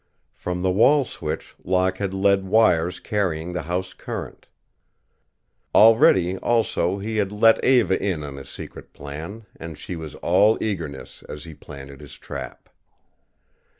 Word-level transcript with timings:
From 0.33 0.63
the 0.63 0.71
wall 0.71 1.05
switch 1.05 1.53
Locke 1.63 1.99
had 1.99 2.11
led 2.11 2.43
wires 2.43 2.99
carrying 2.99 3.51
the 3.53 3.61
house 3.61 3.93
current. 3.93 4.47
Already, 5.75 6.37
also, 6.37 6.97
he 6.97 7.17
had 7.17 7.31
let 7.31 7.63
Eva 7.63 8.03
in 8.03 8.23
on 8.23 8.37
his 8.37 8.49
secret 8.49 8.93
plan, 8.93 9.45
and 9.59 9.77
she 9.77 9.95
was 9.95 10.15
all 10.15 10.57
eagerness 10.59 11.21
as 11.29 11.43
he 11.43 11.53
planted 11.53 12.01
his 12.01 12.17
trap. 12.17 12.67